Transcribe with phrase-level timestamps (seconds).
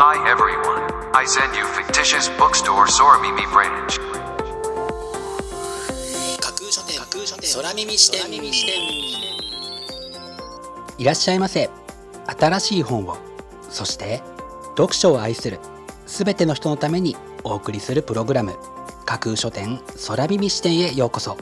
[0.00, 3.98] Hi everyone, I send you fictitious bookstore Soramimi branch.
[6.38, 8.30] 架空書店架空書店空耳視点。
[10.98, 11.68] いらっしゃいませ。
[12.26, 13.16] 新しい本を
[13.70, 14.22] そして
[14.76, 15.58] 読書を愛する
[16.06, 18.54] すべての人のためにお送りするプログラム
[19.04, 21.36] 架空書店空耳視点へようこそ。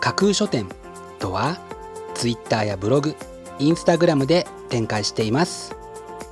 [0.00, 0.68] 架空書店
[1.20, 1.60] とは
[2.14, 3.14] Twitter やブログ
[3.60, 5.76] インスタグラムで展開しています。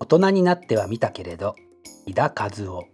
[0.00, 1.54] 大人になっては見たけれど
[2.06, 2.84] 井田和夫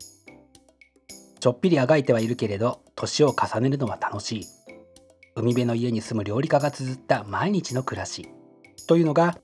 [1.40, 4.46] ちょっぴりあがいてはいるけれど年を重ねるのは楽しい。
[5.34, 8.28] 海辺の家に住む料理家が綴った毎日の暮らし。
[8.86, 9.38] というのが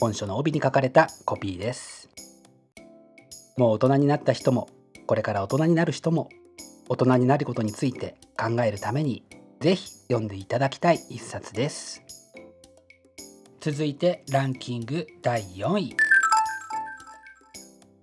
[0.00, 2.08] 本書の帯に書かれたコピーです。
[3.58, 4.68] もう大人になった人も
[5.06, 6.30] これから大人になる人も
[6.88, 9.26] 大人になることについて考えるために
[9.60, 12.02] ぜひ読んでいただきたい一冊です。
[13.60, 16.11] 続いてランキング第4位。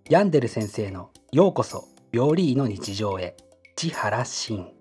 [0.09, 3.37] ヤンデル先生の「ようこそ病理医の日常へ」
[3.77, 4.73] 千原真。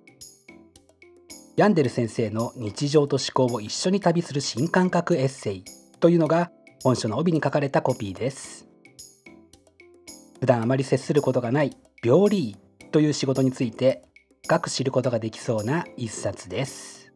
[1.59, 5.65] ヤンデル先生の日常と思考を一緒に旅する新感覚エッセイ
[6.01, 6.51] というのが
[6.83, 8.67] 本書の帯に書かれたコピーです。
[10.41, 12.57] 普段あまり接することがない病理医
[12.91, 14.09] という仕事について
[14.45, 17.13] 深く知ることができそうな一冊です。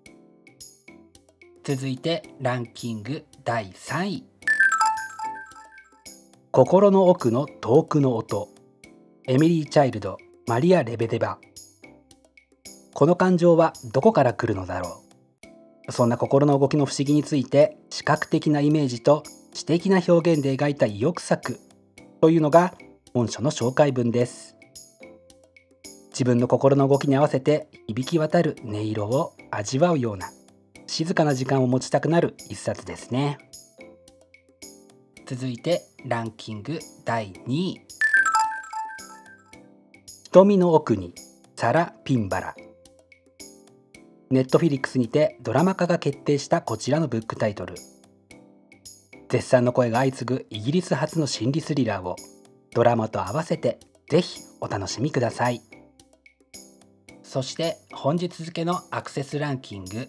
[1.65, 4.31] 続いてランキング第3位。
[6.55, 8.51] 心の奥の遠くの音。
[9.27, 11.39] エミリー・チャイルドマリア・レベデバ。
[12.93, 15.01] この感情はどこから来るのだろ
[15.89, 15.93] う。
[15.93, 19.23] そんな心の動きの不思議について視覚的なイメージと
[19.55, 21.59] 知的な表現で描いた意欲作。
[22.21, 22.75] というのが
[23.15, 24.55] 本書の紹介文です。
[26.11, 30.31] 自分の心の動きに合わせて響き渡る音色を味わうような
[30.87, 33.39] 静かな時間を持ちたくなる一冊ですね。
[35.25, 37.81] 続いてランキング第2位。
[40.25, 41.15] 瞳の奥に
[41.55, 42.56] サラ・ピンバラ。
[44.31, 47.77] ネットフィリックスにてドラマ化が決定したこちらのブックタイトル。
[49.28, 52.16] 絶賛の声が相次ぐイギリス初の心理スリラーを
[52.74, 53.78] ドラマと合わせて
[54.10, 55.63] ぜひお楽しみください。
[57.22, 60.09] そして本日付のアクセスランキング栄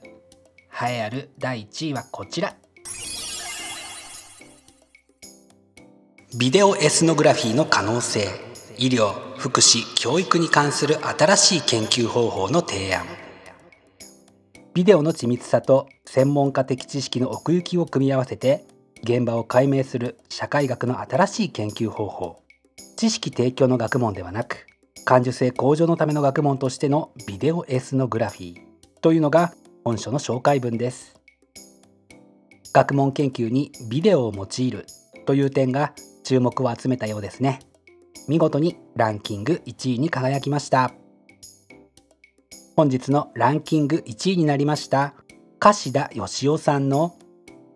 [0.95, 2.56] えある第1位はこちら。
[6.35, 8.27] ビデオエスノグラフィーの可能性
[8.80, 13.06] 医療福祉教育に関する新しい研究方法の提案。
[14.74, 18.65] ビデオの緻密さと専門家的知識の奥行きを組み合わせて
[19.03, 22.41] 現場を解明する社会学の新しい研究方法。
[22.95, 24.65] 知識提供の学問ではなく
[25.06, 28.59] 感受性向上のための学問としてのビデオエスノグラフィー
[29.01, 29.53] というのが
[29.83, 31.13] 本書の紹介文です。
[32.74, 34.88] 学問研究にビデオを用いる
[35.25, 35.94] という点が
[36.24, 37.60] 注目を集めたようですね。
[38.28, 40.94] 見事にランキング1位に輝きました。
[42.75, 45.14] 本日のランキング1位になりました
[45.60, 47.16] 樫田義雄さんの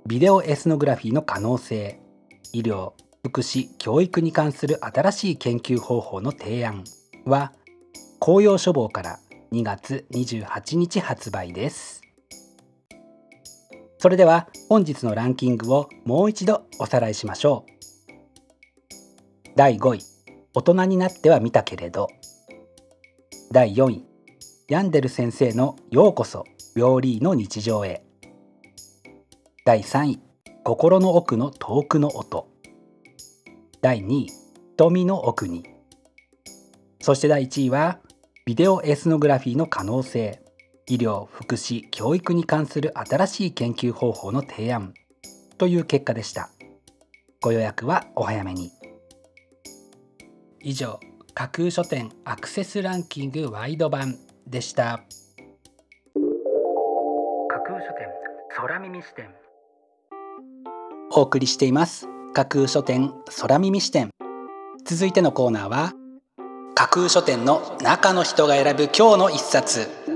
[0.07, 1.99] ビデオエスノグラフィーの可能性
[2.51, 6.83] 医療福祉教育に関する新しい研究方法の提案
[7.25, 7.53] は
[8.19, 9.19] 紅葉書房から
[9.51, 12.01] 2月28日発売です。
[13.99, 17.71] それでは本日のランキングをもう一度おさらいしましょう。
[19.55, 20.01] 第5位
[20.53, 22.07] 大人になっては見たけれど。
[23.51, 24.05] 第4位
[24.67, 26.43] ヤンデル先生のようこそ
[26.75, 28.03] 病理医の日常へ。
[29.65, 30.19] 第3位
[30.63, 32.47] 心の奥の遠くの音。
[33.81, 34.27] 第2位
[34.77, 35.65] 瞳の奥に。
[37.01, 37.99] そして第1位は
[38.45, 40.41] ビデオエスノグラフィーの可能性。
[40.89, 44.93] 医療福祉教育に関する新しい研究方法の提案
[45.57, 46.49] という結果でした。
[47.41, 48.71] ご予約はお早めに。
[50.61, 50.99] 以上
[51.33, 54.15] 架空書店アクセスランキングワイド版
[54.47, 55.03] でした。
[57.49, 58.07] 架空書店
[58.55, 59.29] 空耳視点。
[61.11, 62.07] お送りしています。
[62.33, 64.09] 架空書店空耳視点。
[64.85, 65.93] 続いてのコーナーは
[66.75, 70.06] 架空書店の中の人が選ぶ今日の一冊。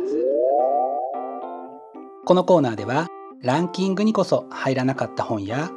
[2.23, 3.07] このコーナーでは
[3.41, 5.71] ランキングにこそ入らなかった本や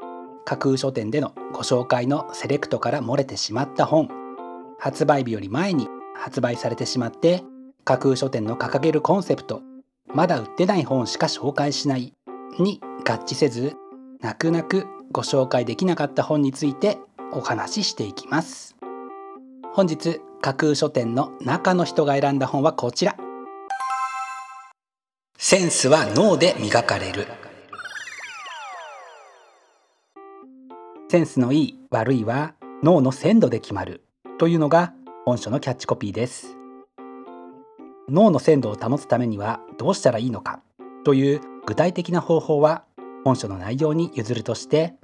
[0.44, 4.08] 架空書店でのご紹介のセレクトから漏れてしまった本
[4.78, 7.42] 発売日より前に発売されてしまって
[7.84, 9.62] 架空書店の掲げるコンセプト
[10.06, 12.12] まだ売ってない本しか紹介しない
[12.58, 13.74] に合致せず
[14.20, 16.98] 泣く泣くご紹介できなかった本について
[17.32, 18.76] お話ししていきます。
[19.74, 23.16] 本日架空書店の中の人が選んだ本はこちら。
[25.36, 27.26] センスは脳で磨かれる。
[31.10, 34.02] センスのいい悪いは脳の鮮度で決まる。
[34.38, 34.94] というのが
[35.26, 36.56] 本書のキャッチコピーです。
[38.08, 40.62] 脳の鮮度を保つためにはどうしたらいいのか。
[41.04, 42.84] という具体的な方法は
[43.24, 44.94] 本書の内容に譲るとして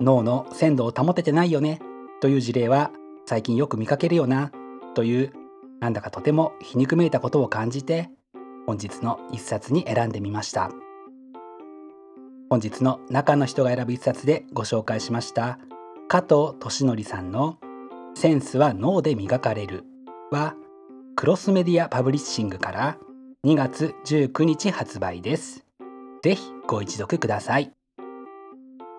[0.00, 1.80] 脳の鮮度を保ててないよね。
[2.20, 2.90] という事例は
[3.26, 4.52] 最近よく見かけるよな。
[4.94, 5.32] という
[5.80, 8.10] なんだかとても皮肉めいたことを感じて
[8.70, 10.70] 本日の一冊に選んでみました
[12.48, 15.58] 本日の中の人が選ぶ一冊でご紹介しました
[16.06, 17.58] 加藤俊則さんの
[18.14, 19.82] 「センスは脳で磨かれる」
[20.30, 20.54] は
[21.16, 22.96] クロスメディアパブリッシングから
[23.44, 25.66] 2月19日発売です。
[26.22, 27.72] ぜひご一読ください。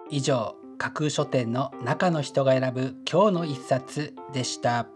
[0.10, 4.88] 以上、架空書店の中の人が選ぶ今日の一冊でした。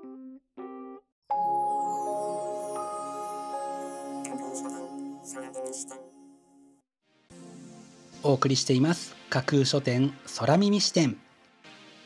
[8.25, 9.15] お送りしています。
[9.29, 11.17] 架空書店空耳視点。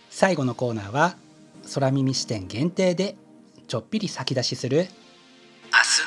[0.10, 1.16] 最後のコーナーは
[1.74, 3.16] 空耳視点限定で
[3.70, 4.90] ちょっぴり先出しする明日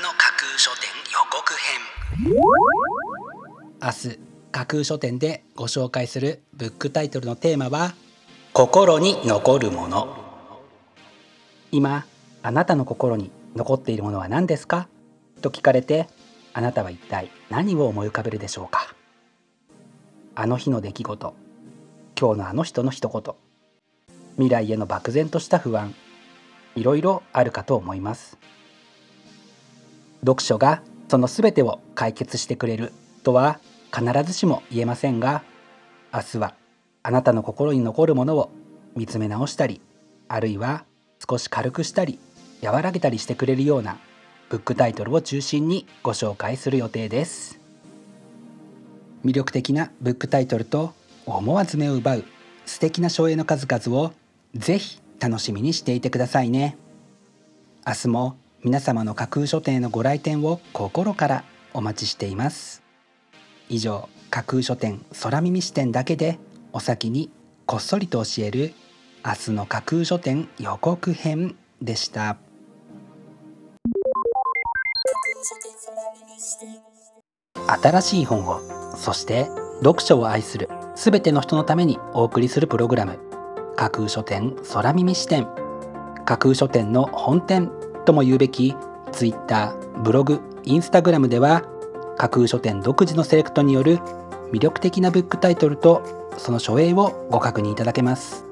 [0.02, 1.80] の架空書店予告編。
[3.80, 4.18] 明日
[4.52, 7.94] 架空書店でご紹介するブックタイトルのテーマは
[8.52, 10.14] 心に残るもの。
[11.70, 12.04] 今
[12.42, 14.88] あなたの心に残っているものは何ですか？
[15.40, 16.06] と聞かれて
[16.52, 18.94] あなたは一体何を思い浮かべるでしょうか？
[20.34, 21.34] あの日の出来事。
[22.18, 23.34] 今日のあの人の一言。
[24.36, 25.94] 未来への漠然とした不安。
[26.74, 28.38] いろいろあるかと思います。
[30.20, 32.92] 読書がその全てを解決してくれる。
[33.22, 33.60] とは
[33.94, 35.42] 必ずしも言えませんが
[36.12, 36.54] 明日は
[37.02, 38.50] あなたの心に残るものを
[38.96, 39.80] 見つめ直したり
[40.28, 40.84] あるいは
[41.28, 42.18] 少し軽くしたり
[42.62, 43.98] 和らげたりしてくれるような
[44.48, 47.61] ブックタイトルを中心にご紹介する予定です。
[49.24, 50.94] 魅力的なブックタイトルと
[51.26, 52.24] 思わず目を奪う
[52.66, 54.12] 素敵な書影の数々を
[54.54, 56.76] ぜひ楽しみにしていてくださいね。
[57.86, 62.82] 明日も皆様の架空書店へのご来店を心からお待ちしています。
[63.68, 66.38] 以上架空書店空耳視点だけで
[66.72, 67.30] お先に
[67.66, 68.74] こっそりと教える
[69.24, 72.36] 明日の架空書店予告編でした。
[77.80, 79.50] 新しい本をそして
[79.82, 83.18] 読書を愛するすべての人のためにお送りするプログラム。
[83.74, 85.48] 架空書店空耳視点
[86.24, 87.72] 架空書店の本店
[88.04, 88.76] とも言うべき
[89.10, 91.64] Twitter、ブログ、Instagram では
[92.16, 93.98] 架空書店独自のセレクトによる
[94.52, 98.44] 魅力的なブックタイトルとその書影をご確認いただけます。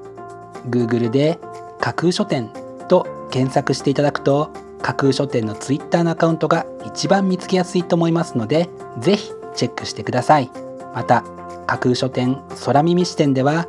[0.69, 1.39] Google で
[1.79, 2.51] 架空書店
[2.89, 4.51] と検索していただくと
[4.83, 10.51] 架空書店の Twitter のアカウントが一番見つけやすいと思いますのでぜひチェックしてください。
[10.95, 11.23] また
[11.67, 13.69] 架空書店空耳視点では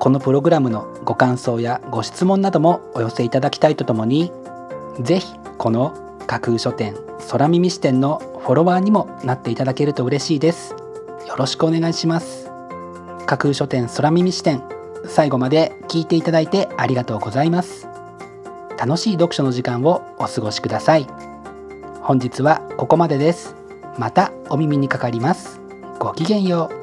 [0.00, 4.32] このプログラムのご感想やご質問などもお寄せいただきたいとともに
[5.00, 5.94] ぜひこの
[6.26, 6.96] 架空書店
[7.30, 10.74] 空耳視点のフォロワーにもなっていただけると嬉しいです。
[11.28, 12.50] よろしくお願いします。
[13.26, 14.62] 架空書店空耳視点
[15.06, 17.86] 最後まで聞いていただいてありがとうございます。
[18.76, 21.06] 楽しい読書の時間をお過ごしください。
[22.02, 23.59] 本日はここまでです。
[24.00, 25.60] またお耳にかかります。
[25.98, 26.79] ごきげんよう。